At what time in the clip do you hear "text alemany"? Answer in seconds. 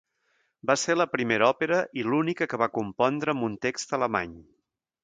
3.69-4.37